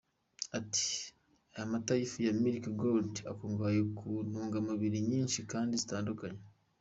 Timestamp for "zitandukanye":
5.81-6.41